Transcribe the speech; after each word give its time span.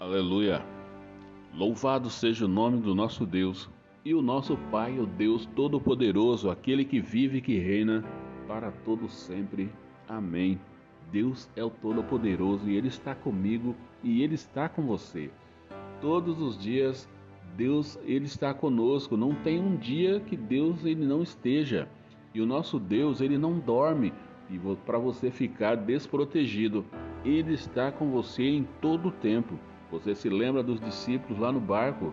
Aleluia! 0.00 0.64
Louvado 1.52 2.08
seja 2.08 2.44
o 2.44 2.48
nome 2.48 2.80
do 2.80 2.94
nosso 2.94 3.26
Deus 3.26 3.68
e 4.04 4.14
o 4.14 4.22
nosso 4.22 4.56
Pai, 4.70 4.96
o 4.96 5.04
Deus 5.04 5.44
Todo-Poderoso, 5.56 6.50
aquele 6.50 6.84
que 6.84 7.00
vive 7.00 7.38
e 7.38 7.40
que 7.40 7.58
reina 7.58 8.04
para 8.46 8.70
todo 8.70 9.08
sempre. 9.08 9.68
Amém. 10.08 10.60
Deus 11.10 11.50
é 11.56 11.64
o 11.64 11.70
Todo-Poderoso 11.70 12.70
e 12.70 12.76
Ele 12.76 12.86
está 12.86 13.12
comigo 13.12 13.74
e 14.04 14.22
Ele 14.22 14.36
está 14.36 14.68
com 14.68 14.82
você. 14.82 15.32
Todos 16.00 16.40
os 16.40 16.56
dias 16.56 17.08
Deus 17.56 17.98
ele 18.04 18.26
está 18.26 18.54
conosco. 18.54 19.16
Não 19.16 19.34
tem 19.34 19.58
um 19.58 19.74
dia 19.74 20.20
que 20.20 20.36
Deus 20.36 20.84
ele 20.84 21.04
não 21.04 21.24
esteja. 21.24 21.88
E 22.32 22.40
o 22.40 22.46
nosso 22.46 22.78
Deus 22.78 23.20
ele 23.20 23.36
não 23.36 23.58
dorme 23.58 24.12
e 24.48 24.60
para 24.86 24.96
você 24.96 25.28
ficar 25.28 25.74
desprotegido. 25.74 26.84
Ele 27.24 27.52
está 27.52 27.90
com 27.90 28.12
você 28.12 28.44
em 28.44 28.62
todo 28.80 29.08
o 29.08 29.12
tempo. 29.12 29.58
Você 29.90 30.14
se 30.14 30.28
lembra 30.28 30.62
dos 30.62 30.80
discípulos 30.80 31.38
lá 31.38 31.50
no 31.50 31.60
barco? 31.60 32.12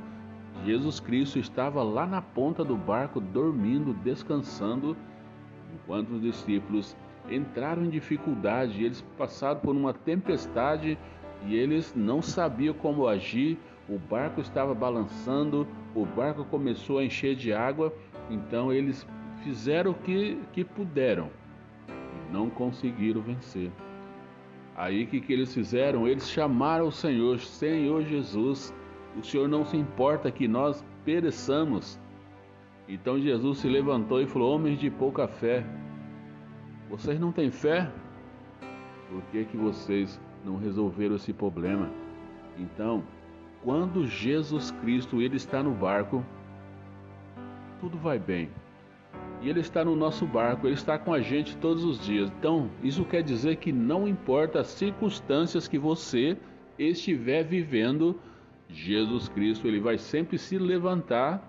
Jesus 0.64 1.00
Cristo 1.00 1.38
estava 1.38 1.84
lá 1.84 2.06
na 2.06 2.22
ponta 2.22 2.64
do 2.64 2.78
barco, 2.78 3.20
dormindo, 3.20 3.94
descansando, 3.94 4.96
enquanto 5.74 6.12
os 6.12 6.22
discípulos 6.22 6.96
entraram 7.30 7.84
em 7.84 7.90
dificuldade. 7.90 8.84
Eles 8.84 9.02
passaram 9.18 9.60
por 9.60 9.76
uma 9.76 9.94
tempestade 9.94 10.98
e 11.46 11.56
eles 11.56 11.94
não 11.96 12.22
sabiam 12.22 12.74
como 12.74 13.08
agir. 13.08 13.58
O 13.90 14.00
barco 14.00 14.42
estava 14.42 14.74
balançando, 14.74 15.68
o 15.94 16.06
barco 16.06 16.46
começou 16.46 17.00
a 17.00 17.04
encher 17.04 17.36
de 17.36 17.54
água, 17.54 17.94
então 18.30 18.74
eles 18.74 19.06
fizeram 19.44 19.92
o 19.92 19.96
que, 19.96 20.40
que 20.54 20.64
puderam 20.64 21.30
e 21.88 22.34
não 22.34 22.50
conseguiram 22.50 23.22
vencer. 23.22 23.72
Aí 24.76 25.06
que, 25.06 25.22
que 25.22 25.32
eles 25.32 25.54
fizeram? 25.54 26.08
Eles 26.08 26.30
chamaram 26.30 26.88
o 26.88 26.92
Senhor, 26.92 27.40
Senhor 27.40 28.04
Jesus, 28.04 28.74
o 29.18 29.24
Senhor 29.24 29.48
não 29.48 29.66
se 29.66 29.78
importa 29.78 30.30
que 30.30 30.48
nós 30.48 30.84
pereçamos. 31.06 32.00
Então 32.88 33.20
Jesus 33.20 33.60
se 33.60 33.70
levantou 33.70 34.22
e 34.22 34.28
falou: 34.28 34.54
Homens 34.54 34.78
de 34.78 34.90
pouca 34.90 35.28
fé, 35.28 35.66
vocês 36.90 37.20
não 37.20 37.32
têm 37.32 37.50
fé? 37.50 37.90
Por 39.10 39.22
que, 39.32 39.46
que 39.46 39.56
vocês 39.56 40.20
não 40.44 40.58
resolveram 40.58 41.16
esse 41.16 41.32
problema? 41.32 41.90
Então, 42.58 43.04
quando 43.64 44.06
Jesus 44.06 44.72
Cristo 44.82 45.22
ele 45.22 45.38
está 45.38 45.64
no 45.64 45.72
barco, 45.72 46.24
tudo 47.80 47.98
vai 47.98 48.20
bem. 48.20 48.50
E 49.46 49.50
ele 49.50 49.60
está 49.60 49.86
no 49.86 49.96
nosso 49.96 50.26
barco, 50.26 50.66
ele 50.66 50.74
está 50.74 50.98
com 50.98 51.14
a 51.14 51.22
gente 51.22 51.56
todos 51.58 51.84
os 51.84 52.04
dias. 52.04 52.32
Então, 52.40 52.68
isso 52.82 53.06
quer 53.06 53.22
dizer 53.22 53.58
que 53.58 53.72
não 53.72 54.08
importa 54.08 54.62
as 54.62 54.68
circunstâncias 54.68 55.68
que 55.68 55.78
você 55.78 56.36
estiver 56.80 57.44
vivendo, 57.44 58.20
Jesus 58.68 59.30
Cristo 59.30 59.68
ele 59.68 59.80
vai 59.80 60.00
sempre 60.00 60.40
se 60.40 60.58
levantar 60.58 61.48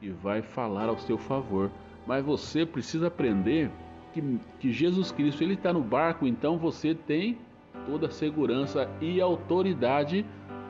e 0.00 0.08
vai 0.08 0.40
falar 0.40 0.88
ao 0.88 0.98
seu 0.98 1.18
favor. 1.18 1.68
Mas 2.06 2.24
você 2.24 2.64
precisa 2.64 3.08
aprender 3.08 3.72
que, 4.12 4.38
que 4.60 4.72
Jesus 4.72 5.10
Cristo 5.10 5.42
ele 5.42 5.54
está 5.54 5.72
no 5.72 5.82
barco, 5.82 6.28
então 6.28 6.56
você 6.56 6.94
tem 6.94 7.36
toda 7.86 8.06
a 8.06 8.10
segurança 8.10 8.88
e 9.00 9.20
autoridade 9.20 10.24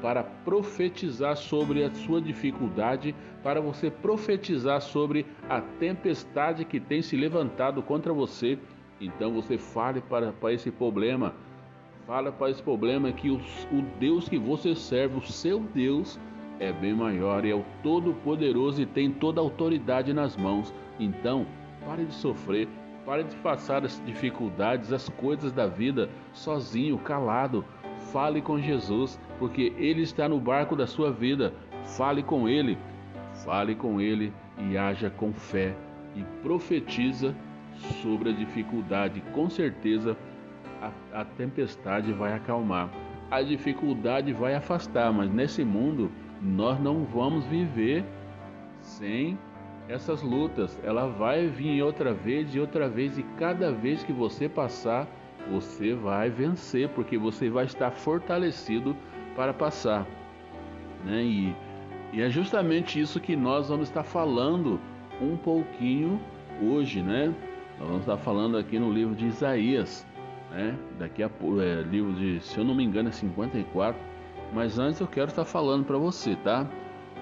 para 0.07 0.23
profetizar 0.23 1.37
sobre 1.37 1.83
a 1.83 1.93
sua 1.93 2.21
dificuldade, 2.21 3.13
para 3.43 3.61
você 3.61 3.91
profetizar 3.91 4.81
sobre 4.81 5.27
a 5.49 5.61
tempestade 5.61 6.65
que 6.65 6.79
tem 6.79 7.03
se 7.03 7.17
levantado 7.17 7.83
contra 7.83 8.13
você. 8.13 8.57
Então 9.01 9.33
você 9.33 9.59
fale 9.59 10.01
para, 10.01 10.31
para 10.31 10.53
esse 10.53 10.71
problema, 10.71 11.35
fala 12.07 12.31
para 12.31 12.53
esse 12.53 12.63
problema 12.63 13.11
que 13.11 13.33
o, 13.33 13.41
Deus 13.99 14.29
que 14.29 14.39
você 14.39 14.77
serve, 14.77 15.19
o 15.19 15.23
seu 15.23 15.59
Deus, 15.59 16.21
é 16.61 16.73
bem 16.73 16.95
maior, 16.95 17.45
é 17.45 17.53
o 17.53 17.65
Todo-Poderoso 17.83 18.81
e 18.81 18.87
tem 18.87 19.11
toda 19.11 19.41
a 19.41 19.43
autoridade 19.43 20.15
nas 20.15 20.37
mãos. 20.37 20.73
Então, 21.01 21.45
pare 21.85 22.05
de 22.05 22.15
sofrer, 22.15 22.69
pare 23.05 23.25
de 23.25 23.35
passar 23.39 23.85
as 23.85 24.01
dificuldades, 24.07 24.93
as 24.93 25.09
coisas 25.09 25.51
da 25.51 25.67
vida 25.67 26.09
sozinho, 26.33 26.97
calado. 26.97 27.65
Fale 28.13 28.41
com 28.41 28.57
Jesus, 28.61 29.19
porque 29.39 29.73
Ele 29.77 30.03
está 30.03 30.29
no 30.29 30.41
barco 30.41 30.75
da 30.75 30.87
sua 30.87 31.11
vida. 31.13 31.53
Fale 31.97 32.23
com 32.23 32.49
Ele, 32.49 32.77
fale 33.45 33.75
com 33.75 34.01
Ele 34.01 34.33
e 34.59 34.77
haja 34.77 35.11
com 35.11 35.33
fé 35.33 35.75
e 36.15 36.23
profetiza 36.43 37.35
sobre 38.03 38.31
a 38.31 38.33
dificuldade. 38.33 39.23
Com 39.33 39.49
certeza 39.49 40.17
a, 40.81 41.21
a 41.21 41.25
tempestade 41.25 42.13
vai 42.13 42.33
acalmar, 42.33 42.91
a 43.31 43.43
dificuldade 43.43 44.33
vai 44.33 44.55
afastar, 44.55 45.13
mas 45.13 45.31
nesse 45.31 45.65
mundo 45.65 46.11
nós 46.41 46.81
não 46.81 47.05
vamos 47.05 47.45
viver 47.47 48.05
sem 48.81 49.39
essas 49.89 50.23
lutas. 50.23 50.79
Ela 50.85 51.07
vai 51.07 51.47
vir 51.47 51.83
outra 51.83 52.13
vez 52.13 52.55
e 52.55 52.61
outra 52.61 52.89
vez, 52.89 53.19
e 53.19 53.23
cada 53.39 53.71
vez 53.73 54.03
que 54.03 54.13
você 54.13 54.49
passar, 54.49 55.07
você 55.51 55.95
vai 55.95 56.29
vencer, 56.29 56.89
porque 56.91 57.17
você 57.17 57.49
vai 57.49 57.65
estar 57.67 57.91
fortalecido 57.91 58.97
para 59.37 59.53
passar. 59.53 60.07
Né? 61.05 61.23
E, 61.23 61.57
e 62.13 62.23
é 62.23 62.31
justamente 62.31 62.99
isso 62.99 63.21
que 63.21 63.37
nós 63.37 63.69
vamos 63.69 63.89
estar 63.89 64.03
falando 64.03 64.81
um 65.21 65.37
pouquinho 65.37 66.21
hoje, 66.63 67.03
né? 67.03 67.33
Nós 67.79 67.89
vamos 67.89 68.03
estar 68.03 68.17
falando 68.17 68.57
aqui 68.57 68.79
no 68.79 68.91
livro 68.91 69.15
de 69.15 69.27
Isaías, 69.27 70.07
né? 70.51 70.77
Daqui 70.99 71.23
a 71.23 71.27
é, 71.27 71.83
livro 71.83 72.15
de, 72.15 72.41
se 72.41 72.59
eu 72.59 72.65
não 72.65 72.75
me 72.75 72.83
engano, 72.83 73.11
é 73.11 73.13
54. 73.13 74.01
Mas 74.53 74.79
antes 74.79 75.01
eu 75.01 75.07
quero 75.07 75.29
estar 75.29 75.45
falando 75.45 75.85
para 75.85 75.99
você, 75.99 76.35
tá? 76.37 76.67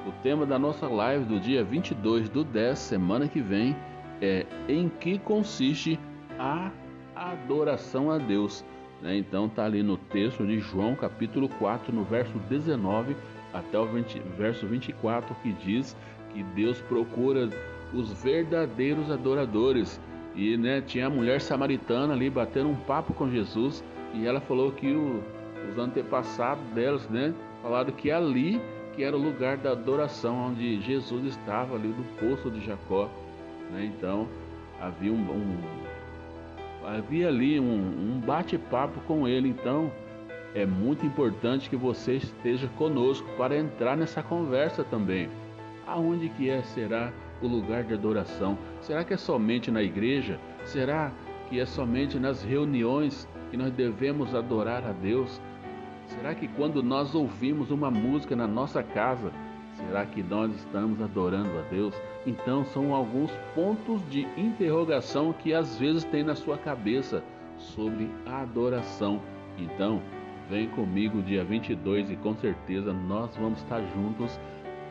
O 0.06 0.12
tema 0.22 0.44
da 0.44 0.58
nossa 0.58 0.86
live 0.86 1.24
do 1.24 1.40
dia 1.40 1.64
22 1.64 2.28
do 2.28 2.44
10, 2.44 2.78
semana 2.78 3.26
que 3.26 3.40
vem, 3.40 3.74
é 4.20 4.46
em 4.68 4.88
que 4.88 5.18
consiste 5.18 5.98
a 6.38 6.70
adoração 7.16 8.10
a 8.10 8.18
Deus. 8.18 8.64
Né? 9.04 9.18
Então 9.18 9.48
tá 9.50 9.66
ali 9.66 9.82
no 9.82 9.98
texto 9.98 10.44
de 10.46 10.58
João, 10.58 10.96
capítulo 10.96 11.46
4, 11.46 11.94
no 11.94 12.02
verso 12.02 12.32
19 12.48 13.14
até 13.52 13.78
o 13.78 13.84
20, 13.84 14.18
verso 14.36 14.66
24, 14.66 15.36
que 15.42 15.52
diz 15.52 15.94
que 16.32 16.42
Deus 16.42 16.80
procura 16.80 17.48
os 17.92 18.10
verdadeiros 18.22 19.10
adoradores. 19.10 20.00
E 20.34 20.56
né, 20.56 20.80
tinha 20.80 21.06
a 21.06 21.10
mulher 21.10 21.40
samaritana 21.40 22.14
ali 22.14 22.28
batendo 22.28 22.70
um 22.70 22.74
papo 22.74 23.12
com 23.12 23.30
Jesus 23.30 23.84
e 24.14 24.26
ela 24.26 24.40
falou 24.40 24.72
que 24.72 24.90
o, 24.90 25.22
os 25.70 25.78
antepassados 25.78 26.64
delas, 26.74 27.08
né, 27.08 27.32
falaram 27.62 27.92
que 27.92 28.10
ali 28.10 28.60
que 28.96 29.02
era 29.02 29.16
o 29.16 29.20
lugar 29.20 29.56
da 29.56 29.72
adoração 29.72 30.48
onde 30.48 30.80
Jesus 30.80 31.26
estava 31.26 31.74
ali 31.74 31.88
no 31.88 32.04
poço 32.18 32.50
de 32.50 32.64
Jacó, 32.64 33.10
né? 33.70 33.84
Então 33.84 34.28
havia 34.80 35.12
um, 35.12 35.16
um 35.16 35.58
havia 36.86 37.28
ali 37.28 37.58
um, 37.58 37.64
um 38.16 38.20
bate-papo 38.20 39.00
com 39.06 39.26
ele. 39.26 39.48
Então 39.48 39.90
é 40.54 40.64
muito 40.64 41.04
importante 41.04 41.68
que 41.68 41.76
você 41.76 42.14
esteja 42.16 42.68
conosco 42.78 43.28
para 43.36 43.56
entrar 43.56 43.96
nessa 43.96 44.22
conversa 44.22 44.84
também. 44.84 45.28
Aonde 45.86 46.28
que 46.28 46.48
é 46.48 46.62
será 46.62 47.12
o 47.42 47.46
lugar 47.46 47.84
de 47.84 47.94
adoração? 47.94 48.56
Será 48.80 49.04
que 49.04 49.14
é 49.14 49.16
somente 49.16 49.70
na 49.70 49.82
igreja? 49.82 50.38
Será 50.64 51.12
que 51.48 51.60
é 51.60 51.66
somente 51.66 52.18
nas 52.18 52.42
reuniões 52.42 53.28
que 53.50 53.56
nós 53.56 53.72
devemos 53.72 54.34
adorar 54.34 54.84
a 54.84 54.92
Deus? 54.92 55.40
Será 56.06 56.34
que 56.34 56.48
quando 56.48 56.82
nós 56.82 57.14
ouvimos 57.14 57.70
uma 57.70 57.90
música 57.90 58.36
na 58.36 58.46
nossa 58.46 58.82
casa, 58.82 59.32
será 59.76 60.04
que 60.06 60.22
nós 60.22 60.54
estamos 60.54 61.00
adorando 61.00 61.58
a 61.58 61.62
Deus? 61.70 61.94
Então 62.26 62.64
são 62.64 62.94
alguns 62.94 63.30
pontos 63.54 64.00
de 64.08 64.26
interrogação 64.36 65.32
que 65.32 65.52
às 65.52 65.78
vezes 65.78 66.04
tem 66.04 66.22
na 66.22 66.34
sua 66.34 66.56
cabeça 66.56 67.22
sobre 67.58 68.10
a 68.26 68.42
adoração. 68.42 69.20
Então, 69.58 70.00
vem 70.50 70.68
comigo 70.68 71.22
dia 71.22 71.44
22 71.44 72.10
e 72.10 72.16
com 72.16 72.34
certeza 72.34 72.92
nós 72.92 73.36
vamos 73.36 73.60
estar 73.60 73.80
juntos 73.94 74.38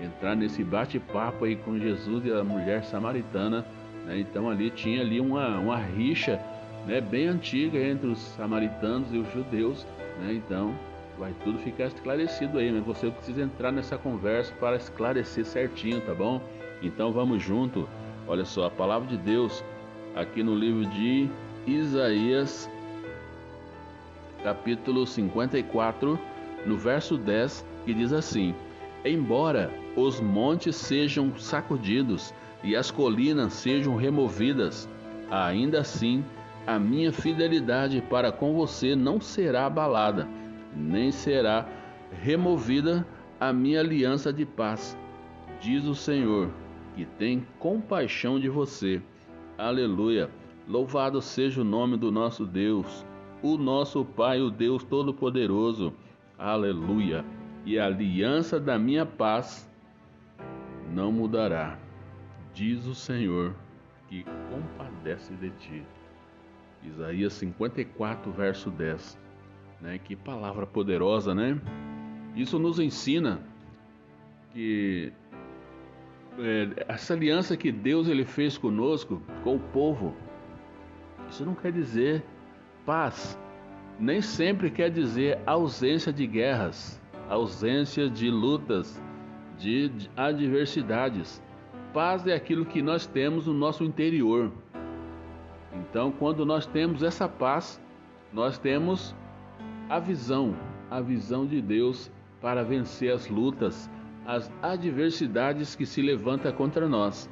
entrar 0.01 0.35
nesse 0.35 0.63
bate-papo 0.63 1.45
aí 1.45 1.55
com 1.55 1.77
Jesus 1.77 2.25
e 2.25 2.31
a 2.31 2.43
mulher 2.43 2.83
samaritana. 2.83 3.65
Né? 4.05 4.19
Então 4.19 4.49
ali 4.49 4.69
tinha 4.69 5.01
ali 5.01 5.19
uma, 5.19 5.59
uma 5.59 5.77
rixa 5.77 6.39
né, 6.85 6.99
bem 6.99 7.27
antiga 7.27 7.79
entre 7.79 8.07
os 8.07 8.19
samaritanos 8.19 9.13
e 9.13 9.17
os 9.17 9.31
judeus. 9.33 9.85
Né? 10.19 10.33
Então 10.33 10.73
vai 11.17 11.33
tudo 11.43 11.59
ficar 11.59 11.85
esclarecido 11.85 12.57
aí, 12.57 12.71
mas 12.71 12.83
você 12.83 13.09
precisa 13.09 13.43
entrar 13.43 13.71
nessa 13.71 13.97
conversa 13.97 14.53
para 14.59 14.75
esclarecer 14.75 15.45
certinho, 15.45 16.01
tá 16.01 16.13
bom? 16.13 16.41
Então 16.81 17.11
vamos 17.11 17.41
junto. 17.41 17.87
Olha 18.27 18.45
só, 18.45 18.65
a 18.65 18.71
palavra 18.71 19.07
de 19.07 19.17
Deus 19.17 19.63
aqui 20.15 20.41
no 20.41 20.55
livro 20.55 20.85
de 20.85 21.29
Isaías, 21.67 22.69
capítulo 24.43 25.05
54, 25.05 26.19
no 26.65 26.77
verso 26.77 27.17
10, 27.17 27.65
que 27.85 27.93
diz 27.93 28.11
assim: 28.11 28.55
Embora 29.05 29.71
os 29.95 30.19
montes 30.19 30.75
sejam 30.75 31.37
sacudidos 31.37 32.33
e 32.63 32.75
as 32.75 32.89
colinas 32.89 33.53
sejam 33.53 33.95
removidas, 33.95 34.89
ainda 35.29 35.81
assim 35.81 36.23
a 36.65 36.79
minha 36.79 37.11
fidelidade 37.11 38.01
para 38.09 38.31
com 38.31 38.53
você 38.53 38.95
não 38.95 39.19
será 39.19 39.65
abalada 39.65 40.27
nem 40.75 41.11
será 41.11 41.67
removida 42.11 43.05
a 43.39 43.51
minha 43.51 43.79
aliança 43.79 44.31
de 44.31 44.45
paz, 44.45 44.97
diz 45.59 45.85
o 45.85 45.95
Senhor, 45.95 46.49
que 46.95 47.05
tem 47.05 47.45
compaixão 47.59 48.39
de 48.39 48.49
você. 48.49 49.01
Aleluia. 49.57 50.29
Louvado 50.67 51.21
seja 51.21 51.61
o 51.61 51.65
nome 51.65 51.97
do 51.97 52.11
nosso 52.11 52.45
Deus, 52.45 53.05
o 53.41 53.57
nosso 53.57 54.05
Pai, 54.05 54.39
o 54.39 54.49
Deus 54.49 54.83
Todo-Poderoso. 54.83 55.93
Aleluia. 56.37 57.25
E 57.65 57.77
a 57.77 57.85
aliança 57.85 58.59
da 58.59 58.79
minha 58.79 59.05
paz 59.05 59.69
não 60.93 61.11
mudará, 61.11 61.77
diz 62.53 62.85
o 62.85 62.95
Senhor, 62.95 63.53
que 64.07 64.25
compadece 64.49 65.33
de 65.35 65.49
ti. 65.51 65.83
Isaías 66.83 67.33
54, 67.33 68.31
verso 68.31 68.69
10. 68.69 69.17
Né? 69.83 69.99
Que 70.01 70.15
palavra 70.15 70.65
poderosa, 70.65 71.35
né? 71.35 71.59
Isso 72.33 72.57
nos 72.57 72.79
ensina 72.79 73.41
que 74.53 75.11
é, 76.39 76.85
essa 76.87 77.13
aliança 77.13 77.57
que 77.57 77.69
Deus 77.69 78.07
ele 78.07 78.23
fez 78.23 78.57
conosco, 78.57 79.21
com 79.43 79.57
o 79.57 79.59
povo, 79.59 80.15
isso 81.29 81.45
não 81.45 81.53
quer 81.53 81.73
dizer 81.73 82.23
paz, 82.85 83.37
nem 83.99 84.21
sempre 84.21 84.71
quer 84.71 84.89
dizer 84.89 85.37
ausência 85.45 86.13
de 86.13 86.25
guerras, 86.25 87.01
ausência 87.27 88.09
de 88.09 88.31
lutas, 88.31 89.03
de 89.57 89.91
adversidades. 90.15 91.43
Paz 91.93 92.25
é 92.25 92.33
aquilo 92.33 92.65
que 92.65 92.81
nós 92.81 93.05
temos 93.05 93.47
no 93.47 93.53
nosso 93.53 93.83
interior. 93.83 94.49
Então, 95.73 96.09
quando 96.09 96.45
nós 96.45 96.65
temos 96.65 97.03
essa 97.03 97.27
paz, 97.27 97.81
nós 98.31 98.57
temos 98.57 99.13
a 99.89 99.99
visão, 99.99 100.55
a 100.89 101.01
visão 101.01 101.45
de 101.45 101.61
Deus 101.61 102.11
para 102.41 102.63
vencer 102.63 103.13
as 103.13 103.27
lutas, 103.27 103.89
as 104.25 104.51
adversidades 104.61 105.75
que 105.75 105.85
se 105.85 106.01
levantam 106.01 106.51
contra 106.51 106.87
nós. 106.87 107.29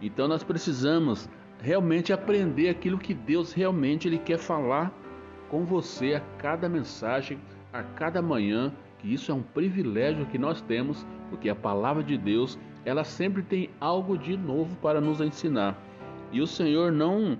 Então 0.00 0.28
nós 0.28 0.42
precisamos 0.42 1.28
realmente 1.60 2.12
aprender 2.12 2.68
aquilo 2.68 2.98
que 2.98 3.14
Deus 3.14 3.52
realmente 3.52 4.08
ele 4.08 4.18
quer 4.18 4.38
falar 4.38 4.92
com 5.48 5.64
você 5.64 6.14
a 6.14 6.20
cada 6.38 6.68
mensagem, 6.68 7.38
a 7.72 7.82
cada 7.82 8.20
manhã, 8.20 8.72
que 8.98 9.12
isso 9.12 9.30
é 9.30 9.34
um 9.34 9.42
privilégio 9.42 10.26
que 10.26 10.38
nós 10.38 10.60
temos, 10.60 11.06
porque 11.30 11.48
a 11.48 11.54
palavra 11.54 12.02
de 12.02 12.18
Deus, 12.18 12.58
ela 12.84 13.04
sempre 13.04 13.42
tem 13.42 13.70
algo 13.80 14.18
de 14.18 14.36
novo 14.36 14.76
para 14.76 15.00
nos 15.00 15.20
ensinar. 15.20 15.76
E 16.32 16.40
o 16.40 16.46
Senhor 16.46 16.90
não 16.92 17.38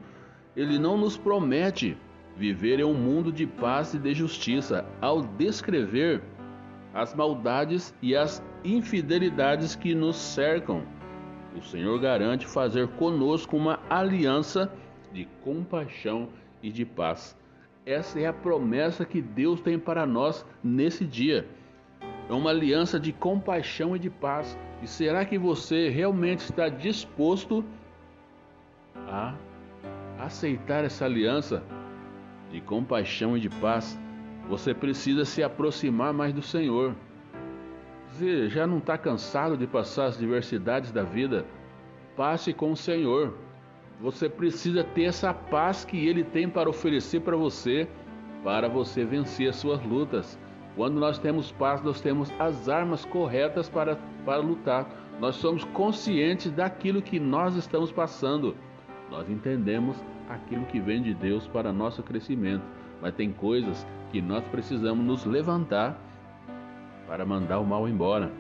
ele 0.57 0.79
não 0.79 0.97
nos 0.97 1.19
promete 1.19 1.99
viver 2.37 2.81
em 2.81 2.85
um 2.85 2.95
mundo 2.95 3.33
de 3.33 3.47
paz 3.47 3.95
e 3.95 3.99
de 3.99 4.13
justiça 4.15 4.85
ao 5.01 5.23
descrever 5.23 6.23
as 6.93 7.15
maldades 7.15 7.95
e 8.03 8.15
as 8.15 8.43
infidelidades 8.65 9.75
que 9.75 9.95
nos 9.95 10.17
cercam. 10.17 10.83
O 11.57 11.63
Senhor 11.63 11.99
garante 11.99 12.47
fazer 12.47 12.89
conosco 12.89 13.57
uma 13.57 13.81
aliança 13.89 14.71
de 15.13 15.27
compaixão 15.43 16.29
e 16.63 16.71
de 16.71 16.85
paz. 16.85 17.37
Essa 17.85 18.21
é 18.21 18.27
a 18.27 18.33
promessa 18.33 19.05
que 19.05 19.23
Deus 19.23 19.61
tem 19.61 19.79
para 19.79 20.05
nós 20.05 20.45
nesse 20.63 21.05
dia. 21.05 21.47
É 22.29 22.33
uma 22.33 22.51
aliança 22.51 22.99
de 22.99 23.13
compaixão 23.13 23.95
e 23.95 23.99
de 23.99 24.11
paz. 24.11 24.59
E 24.83 24.87
será 24.87 25.25
que 25.25 25.39
você 25.39 25.89
realmente 25.89 26.41
está 26.41 26.69
disposto 26.69 27.65
a 29.09 29.35
aceitar 30.19 30.85
essa 30.85 31.05
aliança 31.05 31.63
de 32.57 32.61
compaixão 32.63 33.37
e 33.37 33.41
de 33.41 33.51
paz? 33.51 33.99
Você 34.49 34.73
precisa 34.73 35.27
se 35.27 35.43
aproximar 35.43 36.15
mais 36.15 36.33
do 36.33 36.41
Senhor. 36.41 36.95
Você 38.07 38.49
já 38.49 38.67
não 38.67 38.79
está 38.79 38.97
cansado 38.97 39.59
de 39.59 39.67
passar 39.67 40.07
as 40.07 40.19
diversidades 40.19 40.91
da 40.91 41.03
vida? 41.03 41.45
Passe 42.17 42.55
com 42.55 42.73
o 42.73 42.77
Senhor. 42.77 43.35
Você 44.01 44.27
precisa 44.27 44.83
ter 44.83 45.05
essa 45.05 45.35
paz 45.35 45.85
que 45.85 46.07
Ele 46.07 46.25
tem 46.25 46.49
para 46.49 46.71
oferecer 46.71 47.21
para 47.21 47.37
você, 47.37 47.87
para 48.43 48.71
você 48.71 49.05
vencer 49.05 49.51
as 49.51 49.57
suas 49.57 49.83
lutas. 49.85 50.39
Quando 50.75 50.99
nós 50.99 51.19
temos 51.19 51.53
paz, 51.53 51.83
nós 51.83 52.01
temos 52.01 52.33
as 52.39 52.71
armas 52.71 53.05
corretas 53.05 53.69
para, 53.69 53.99
para 54.25 54.41
lutar. 54.41 54.89
Nós 55.21 55.37
somos 55.37 55.63
conscientes 55.65 56.51
daquilo 56.51 57.03
que 57.03 57.21
nós 57.21 57.55
estamos 57.55 57.93
passando. 57.93 58.57
Nós 59.11 59.29
entendemos 59.31 59.97
aquilo 60.29 60.65
que 60.67 60.81
vem 60.81 61.03
de 61.03 61.15
Deus 61.15 61.47
para 61.47 61.73
nosso 61.73 62.03
crescimento. 62.03 62.65
Mas 63.01 63.15
tem 63.15 63.33
coisas 63.33 63.87
que 64.11 64.21
nós 64.21 64.45
precisamos 64.49 65.05
nos 65.05 65.25
levantar 65.25 65.99
para 67.07 67.25
mandar 67.25 67.59
o 67.59 67.67
mal 67.67 67.89
embora. 67.89 68.31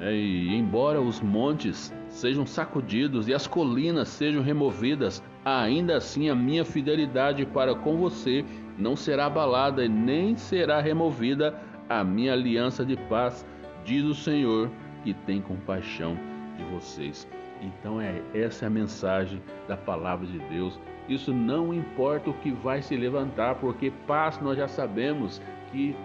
É, 0.00 0.14
e 0.14 0.54
embora 0.54 1.00
os 1.00 1.20
montes 1.20 1.92
sejam 2.08 2.46
sacudidos 2.46 3.28
e 3.28 3.34
as 3.34 3.46
colinas 3.46 4.08
sejam 4.08 4.42
removidas, 4.42 5.22
ainda 5.44 5.96
assim 5.96 6.30
a 6.30 6.34
minha 6.34 6.64
fidelidade 6.64 7.44
para 7.44 7.74
com 7.74 7.98
você 7.98 8.44
não 8.78 8.96
será 8.96 9.26
abalada 9.26 9.84
e 9.84 9.88
nem 9.88 10.36
será 10.36 10.80
removida 10.80 11.54
a 11.88 12.02
minha 12.02 12.32
aliança 12.32 12.84
de 12.84 12.96
paz, 12.96 13.46
diz 13.84 14.04
o 14.04 14.14
Senhor, 14.14 14.70
que 15.04 15.12
tem 15.12 15.42
compaixão 15.42 16.16
de 16.56 16.64
vocês. 16.64 17.28
Então 17.60 18.00
é 18.00 18.22
essa 18.34 18.64
é 18.64 18.68
a 18.68 18.70
mensagem 18.70 19.42
da 19.68 19.76
palavra 19.76 20.26
de 20.26 20.38
Deus 20.38 20.78
isso 21.10 21.34
não 21.34 21.74
importa 21.74 22.30
o 22.30 22.34
que 22.34 22.52
vai 22.52 22.80
se 22.80 22.96
levantar, 22.96 23.56
porque 23.56 23.92
paz 24.06 24.40
nós 24.40 24.56
já 24.56 24.68
sabemos 24.68 25.42
que 25.72 25.96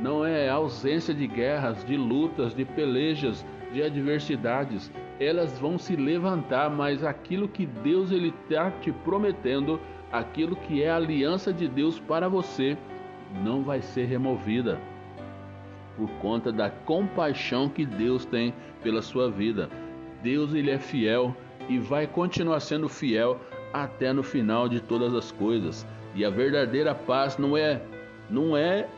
não 0.00 0.24
é 0.24 0.48
ausência 0.48 1.12
de 1.12 1.26
guerras, 1.26 1.84
de 1.84 1.98
lutas, 1.98 2.54
de 2.54 2.64
pelejas, 2.64 3.44
de 3.74 3.82
adversidades. 3.82 4.90
Elas 5.20 5.58
vão 5.58 5.76
se 5.76 5.94
levantar, 5.94 6.70
mas 6.70 7.04
aquilo 7.04 7.46
que 7.46 7.66
Deus 7.66 8.10
ele 8.10 8.32
está 8.42 8.70
te 8.70 8.90
prometendo, 8.90 9.78
aquilo 10.10 10.56
que 10.56 10.82
é 10.82 10.88
a 10.88 10.96
aliança 10.96 11.52
de 11.52 11.68
Deus 11.68 12.00
para 12.00 12.26
você, 12.26 12.78
não 13.44 13.62
vai 13.62 13.82
ser 13.82 14.06
removida 14.06 14.80
por 15.94 16.08
conta 16.22 16.50
da 16.50 16.70
compaixão 16.70 17.68
que 17.68 17.84
Deus 17.84 18.24
tem 18.24 18.54
pela 18.82 19.02
sua 19.02 19.30
vida. 19.30 19.68
Deus 20.24 20.54
ele 20.54 20.70
é 20.70 20.78
fiel 20.78 21.36
e 21.68 21.78
vai 21.78 22.06
continuar 22.06 22.58
sendo 22.60 22.88
fiel 22.88 23.38
até 23.74 24.10
no 24.10 24.22
final 24.22 24.70
de 24.70 24.80
todas 24.80 25.14
as 25.14 25.30
coisas. 25.30 25.86
E 26.14 26.24
a 26.24 26.30
verdadeira 26.30 26.94
paz 26.94 27.36
não 27.36 27.54
é 27.56 27.82
não 28.30 28.56
é 28.56 28.88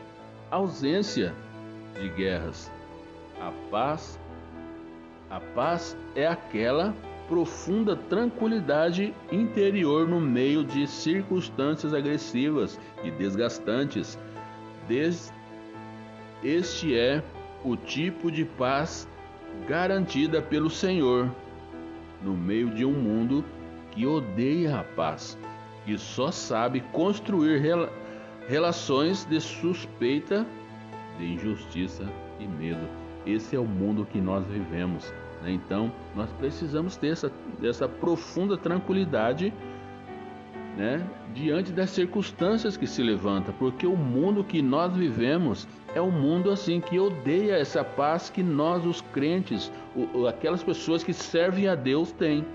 ausência 0.49 1.33
de 1.99 2.07
guerras. 2.09 2.71
A 3.41 3.51
paz 3.69 4.17
a 5.29 5.41
paz 5.41 5.97
é 6.15 6.25
aquela 6.25 6.95
profunda 7.27 7.93
tranquilidade 7.93 9.13
interior 9.29 10.07
no 10.07 10.21
meio 10.21 10.63
de 10.63 10.87
circunstâncias 10.87 11.93
agressivas 11.93 12.79
e 13.03 13.11
desgastantes. 13.11 14.17
Este 16.41 16.97
é 16.97 17.21
o 17.65 17.75
tipo 17.75 18.31
de 18.31 18.45
paz 18.45 19.05
garantida 19.67 20.41
pelo 20.41 20.69
Senhor 20.69 21.29
no 22.21 22.35
meio 22.35 22.69
de 22.69 22.85
um 22.85 22.93
mundo 22.93 23.43
que 23.91 24.05
odeia 24.05 24.79
a 24.79 24.83
paz 24.83 25.37
e 25.85 25.97
só 25.97 26.31
sabe 26.31 26.81
construir 26.91 27.59
rela 27.59 27.91
relações 28.47 29.25
de 29.25 29.41
suspeita, 29.41 30.45
de 31.17 31.33
injustiça 31.33 32.05
e 32.39 32.47
medo. 32.47 32.87
Esse 33.25 33.55
é 33.57 33.59
o 33.59 33.65
mundo 33.65 34.05
que 34.05 34.21
nós 34.21 34.45
vivemos. 34.47 35.13
Né? 35.41 35.51
Então, 35.51 35.91
nós 36.15 36.31
precisamos 36.33 36.95
ter 36.95 37.09
essa, 37.09 37.31
essa 37.61 37.89
profunda 37.89 38.57
tranquilidade 38.57 39.53
né? 40.77 41.03
diante 41.33 41.71
das 41.71 41.89
circunstâncias 41.89 42.77
que 42.77 42.85
se 42.85 43.01
levantam, 43.01 43.53
porque 43.57 43.85
o 43.87 43.97
mundo 43.97 44.43
que 44.43 44.61
nós 44.61 44.95
vivemos 44.95 45.67
é 45.95 46.01
um 46.01 46.11
mundo 46.11 46.51
assim 46.51 46.79
que 46.79 46.99
odeia 46.99 47.55
essa 47.55 47.83
paz 47.83 48.29
que 48.29 48.43
nós, 48.43 48.85
os 48.85 49.01
crentes, 49.01 49.71
aquelas 50.29 50.63
pessoas 50.63 51.03
que 51.03 51.13
servem 51.13 51.67
a 51.67 51.75
Deus, 51.75 52.11
têm. 52.11 52.45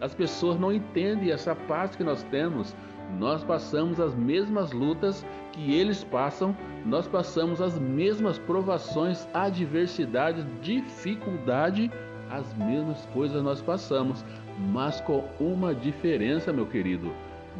As 0.00 0.14
pessoas 0.14 0.58
não 0.58 0.72
entendem 0.72 1.30
essa 1.30 1.54
paz 1.54 1.96
que 1.96 2.04
nós 2.04 2.22
temos. 2.24 2.74
Nós 3.18 3.42
passamos 3.42 3.98
as 3.98 4.14
mesmas 4.14 4.72
lutas 4.72 5.26
que 5.52 5.74
eles 5.74 6.04
passam, 6.04 6.56
nós 6.86 7.08
passamos 7.08 7.60
as 7.60 7.78
mesmas 7.78 8.38
provações, 8.38 9.26
adversidades, 9.34 10.46
dificuldade, 10.62 11.90
as 12.30 12.54
mesmas 12.54 13.04
coisas 13.06 13.42
nós 13.42 13.60
passamos, 13.60 14.24
mas 14.72 15.00
com 15.00 15.28
uma 15.40 15.74
diferença, 15.74 16.52
meu 16.52 16.66
querido. 16.66 17.10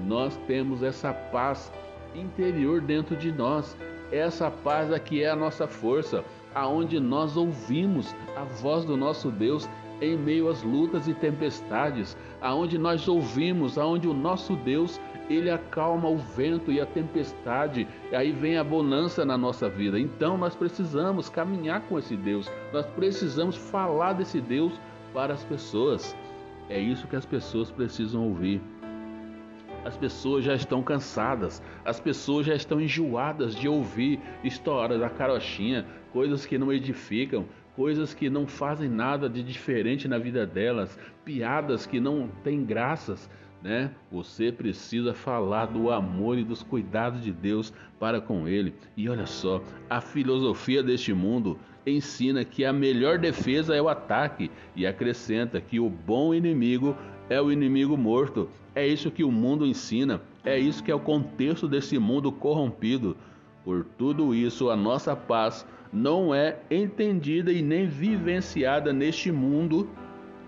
Nós 0.07 0.37
temos 0.47 0.83
essa 0.83 1.13
paz 1.13 1.73
interior 2.15 2.81
dentro 2.81 3.17
de 3.17 3.31
nós. 3.33 3.77
Essa 4.11 4.51
paz 4.51 4.93
aqui 4.93 5.23
é 5.23 5.31
a 5.31 5.37
nossa 5.37 5.69
força, 5.69 6.25
aonde 6.55 6.99
nós 6.99 7.37
ouvimos 7.37 8.15
a 8.37 8.43
voz 8.45 8.85
do 8.85 8.97
nosso 8.97 9.31
Deus 9.31 9.69
em 10.01 10.17
meio 10.17 10.49
às 10.49 10.63
lutas 10.63 11.07
e 11.07 11.15
tempestades. 11.15 12.17
aonde 12.41 12.79
nós 12.79 13.07
ouvimos, 13.07 13.77
aonde 13.77 14.09
o 14.09 14.15
nosso 14.15 14.57
Deus 14.57 14.99
ele 15.29 15.51
acalma 15.51 16.09
o 16.09 16.17
vento 16.17 16.73
e 16.73 16.81
a 16.81 16.87
tempestade, 16.87 17.87
e 18.11 18.17
aí 18.17 18.33
vem 18.33 18.59
a 18.59 18.65
bonança 18.65 19.25
na 19.25 19.39
nossa 19.39 19.69
vida. 19.69 20.01
Então 20.01 20.37
nós 20.37 20.57
precisamos 20.57 21.29
caminhar 21.29 21.83
com 21.83 21.99
esse 21.99 22.17
Deus, 22.17 22.51
nós 22.73 22.87
precisamos 22.87 23.57
falar 23.57 24.15
desse 24.15 24.41
Deus 24.41 24.73
para 25.13 25.35
as 25.35 25.45
pessoas. 25.45 26.17
É 26.69 26.79
isso 26.81 27.07
que 27.07 27.17
as 27.17 27.27
pessoas 27.27 27.71
precisam 27.71 28.27
ouvir. 28.29 28.61
As 29.85 29.97
pessoas 29.97 30.45
já 30.45 30.55
estão 30.55 30.83
cansadas, 30.83 31.63
as 31.85 31.99
pessoas 31.99 32.47
já 32.47 32.55
estão 32.55 32.81
enjoadas 32.81 33.55
de 33.55 33.67
ouvir 33.69 34.21
histórias 34.45 35.01
da 35.01 35.09
carochinha, 35.09 35.87
coisas 36.13 36.45
que 36.45 36.59
não 36.59 36.73
edificam, 36.73 37.47
coisas 37.75 38.13
que 38.13 38.29
não 38.29 38.47
fazem 38.47 38.91
nada 38.91 39.29
de 39.29 39.43
diferente 39.43 40.07
na 40.07 40.19
vida 40.19 40.47
delas, 40.47 40.99
piadas 41.25 41.87
que 41.87 41.99
não 41.99 42.29
têm 42.45 42.63
graças, 42.63 43.31
né? 43.63 43.91
Você 44.11 44.53
precisa 44.53 45.15
falar 45.15 45.67
do 45.67 45.91
amor 45.91 46.39
e 46.39 46.45
dos 46.45 46.63
cuidados 46.63 47.23
de 47.23 47.33
Deus 47.33 47.73
para 47.99 48.21
com 48.21 48.47
ele. 48.47 48.75
E 48.97 49.09
olha 49.09 49.27
só, 49.27 49.63
a 49.89 50.01
filosofia 50.01 50.83
deste 50.83 51.15
mundo 51.15 51.59
ensina 51.91 52.45
que 52.45 52.65
a 52.65 52.73
melhor 52.73 53.19
defesa 53.19 53.75
é 53.75 53.83
o 53.83 53.89
ataque 53.89 54.51
e 54.75 54.87
acrescenta 54.87 55.61
que 55.61 55.81
o 55.81 55.89
bom 55.89 56.35
inimigo 56.35 56.97
é 57.29 57.41
o 57.41 57.51
inimigo 57.53 57.97
morto. 57.97 58.49
É 58.75 58.87
isso 58.87 59.11
que 59.11 59.25
o 59.25 59.33
mundo 59.33 59.67
ensina, 59.67 60.21
é 60.45 60.59
isso 60.59 60.83
que 60.83 60.91
é 60.91 60.95
o 60.95 61.01
contexto 61.01 61.69
desse 61.69 61.99
mundo 61.99 62.31
corrompido. 62.31 63.17
Por 63.65 63.85
tudo 63.99 64.35
isso, 64.35 64.71
a 64.71 64.77
nossa 64.77 65.15
paz 65.15 65.67
não 65.93 66.35
é 66.35 66.59
entendida 66.71 67.53
e 67.53 67.63
nem 67.63 67.87
vivenciada 67.87 68.93
neste 68.93 69.31
mundo 69.31 69.89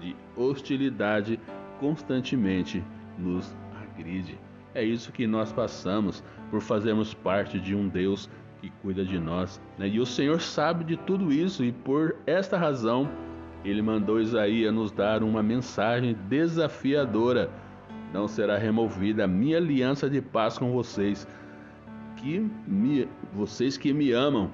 de 0.00 0.14
hostilidade 0.36 1.38
constantemente 1.78 2.82
nos 3.18 3.54
agride. 3.82 4.38
É 4.74 4.82
isso 4.82 5.12
que 5.12 5.26
nós 5.26 5.52
passamos 5.52 6.24
por 6.50 6.60
fazermos 6.60 7.12
parte 7.12 7.58
de 7.58 7.74
um 7.74 7.88
Deus 7.88 8.30
que 8.62 8.70
cuida 8.80 9.04
de 9.04 9.18
nós. 9.18 9.60
Né? 9.76 9.88
E 9.88 9.98
o 9.98 10.06
Senhor 10.06 10.40
sabe 10.40 10.84
de 10.84 10.96
tudo 10.96 11.32
isso 11.32 11.64
e 11.64 11.72
por 11.72 12.14
esta 12.24 12.56
razão 12.56 13.10
ele 13.64 13.82
mandou 13.82 14.20
Isaías 14.20 14.72
nos 14.72 14.92
dar 14.92 15.22
uma 15.22 15.42
mensagem 15.42 16.16
desafiadora. 16.28 17.50
Não 18.12 18.28
será 18.28 18.56
removida 18.56 19.24
a 19.24 19.26
minha 19.28 19.56
aliança 19.56 20.08
de 20.08 20.20
paz 20.20 20.58
com 20.58 20.72
vocês, 20.72 21.26
que 22.16 22.48
me, 22.66 23.08
vocês 23.32 23.76
que 23.76 23.92
me 23.92 24.12
amam. 24.12 24.50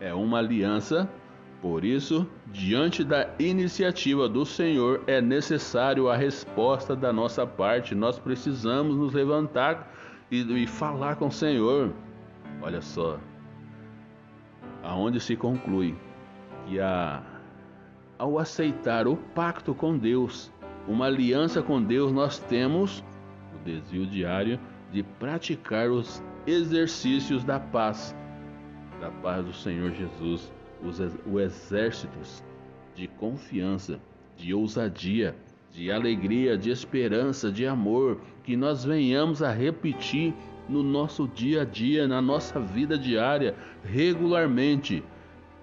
É 0.00 0.12
uma 0.12 0.38
aliança 0.38 1.08
por 1.62 1.84
isso, 1.84 2.26
diante 2.52 3.02
da 3.02 3.28
iniciativa 3.38 4.28
do 4.28 4.44
Senhor, 4.44 5.02
é 5.06 5.22
necessário 5.22 6.08
a 6.08 6.16
resposta 6.16 6.94
da 6.94 7.12
nossa 7.12 7.46
parte. 7.46 7.94
Nós 7.94 8.18
precisamos 8.18 8.96
nos 8.96 9.14
levantar 9.14 9.92
e, 10.30 10.42
e 10.62 10.66
falar 10.66 11.16
com 11.16 11.28
o 11.28 11.32
Senhor. 11.32 11.92
Olha 12.62 12.80
só, 12.80 13.18
aonde 14.82 15.20
se 15.20 15.36
conclui 15.36 15.96
que 16.66 16.80
a, 16.80 17.22
ao 18.18 18.38
aceitar 18.38 19.06
o 19.06 19.16
pacto 19.16 19.74
com 19.74 19.96
Deus, 19.96 20.52
uma 20.88 21.06
aliança 21.06 21.62
com 21.62 21.82
Deus, 21.82 22.12
nós 22.12 22.38
temos 22.38 23.04
o 23.54 23.64
desvio 23.64 24.06
diário 24.06 24.58
de 24.92 25.02
praticar 25.02 25.90
os 25.90 26.22
exercícios 26.46 27.44
da 27.44 27.58
paz, 27.58 28.16
da 29.00 29.10
paz 29.10 29.44
do 29.44 29.52
Senhor 29.52 29.90
Jesus 29.92 30.50
os, 30.82 31.00
os 31.00 31.40
exércitos 31.40 32.42
de 32.94 33.06
confiança, 33.06 34.00
de 34.36 34.54
ousadia, 34.54 35.34
de 35.72 35.90
alegria, 35.90 36.56
de 36.56 36.70
esperança, 36.70 37.50
de 37.50 37.66
amor, 37.66 38.20
que 38.42 38.56
nós 38.56 38.84
venhamos 38.84 39.42
a 39.42 39.50
repetir 39.50 40.34
no 40.68 40.82
nosso 40.82 41.28
dia 41.28 41.62
a 41.62 41.64
dia, 41.64 42.08
na 42.08 42.20
nossa 42.20 42.58
vida 42.60 42.98
diária, 42.98 43.54
regularmente, 43.84 45.02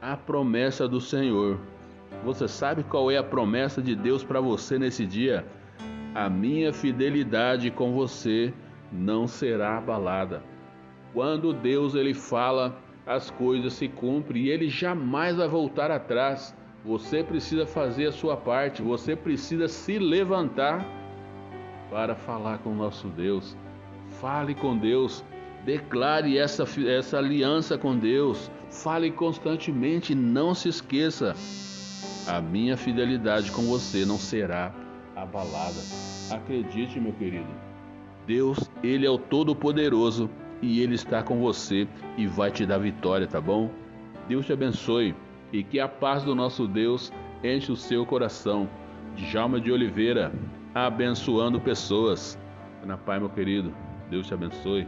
a 0.02 0.16
promessa 0.16 0.88
do 0.88 1.00
Senhor. 1.00 1.60
Você 2.24 2.48
sabe 2.48 2.84
qual 2.84 3.10
é 3.10 3.18
a 3.18 3.24
promessa 3.24 3.82
de 3.82 3.96
Deus 3.96 4.24
para 4.24 4.40
você 4.40 4.78
nesse 4.78 5.06
dia? 5.06 5.46
A 6.14 6.30
minha 6.30 6.72
fidelidade 6.72 7.72
com 7.72 7.94
você 7.94 8.54
não 8.92 9.28
será 9.28 9.78
abalada. 9.78 10.44
Quando 11.14 11.54
Deus 11.54 11.96
ele 11.96 12.14
fala 12.14 12.78
as 13.06 13.30
coisas 13.30 13.74
se 13.74 13.88
cumprem 13.88 14.44
e 14.44 14.50
ele 14.50 14.70
jamais 14.70 15.36
vai 15.36 15.48
voltar 15.48 15.92
atrás. 15.92 16.56
Você 16.86 17.24
precisa 17.24 17.66
fazer 17.66 18.08
a 18.08 18.12
sua 18.12 18.36
parte, 18.36 18.82
você 18.82 19.16
precisa 19.16 19.68
se 19.68 19.98
levantar 19.98 20.86
para 21.90 22.16
falar 22.16 22.58
com 22.60 22.72
o 22.72 22.76
nosso 22.76 23.08
Deus. 23.08 23.56
Fale 24.24 24.56
com 24.56 24.78
Deus, 24.78 25.22
declare 25.66 26.38
essa, 26.38 26.64
essa 26.88 27.18
aliança 27.18 27.78
com 27.78 27.98
Deus, 27.98 28.50
fale 28.70 29.12
constantemente, 29.12 30.16
não 30.16 30.56
se 30.56 30.70
esqueça. 30.70 31.36
A 32.26 32.40
minha 32.40 32.78
fidelidade 32.78 33.52
com 33.52 33.64
você 33.64 34.06
não 34.06 34.18
será 34.18 34.74
abalada. 35.14 35.76
Acredite, 36.32 37.02
meu 37.02 37.12
querido. 37.12 37.50
Deus, 38.26 38.72
Ele 38.82 39.06
é 39.06 39.10
o 39.10 39.18
Todo-Poderoso 39.18 40.30
e 40.62 40.80
Ele 40.80 40.96
está 40.96 41.22
com 41.22 41.42
você 41.42 41.86
e 42.18 42.26
vai 42.26 42.50
te 42.50 42.66
dar 42.66 42.78
vitória, 42.78 43.28
tá 43.28 43.42
bom? 43.42 43.70
Deus 44.30 44.46
te 44.46 44.54
abençoe 44.54 45.14
e 45.52 45.66
que 45.66 45.82
a 45.82 45.90
paz 45.90 46.24
do 46.24 46.34
nosso 46.34 46.66
Deus 46.66 47.12
enche 47.44 47.74
o 47.74 47.76
seu 47.76 48.06
coração. 48.06 48.70
Djalma 49.18 49.60
de 49.60 49.70
Oliveira, 49.70 50.32
abençoando 50.74 51.60
pessoas. 51.60 52.40
Na 52.86 52.98
meu 53.20 53.30
querido, 53.30 53.74
Deus 54.10 54.28
te 54.28 54.34
abençoe. 54.34 54.88